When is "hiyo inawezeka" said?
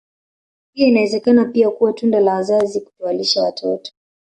0.73-1.45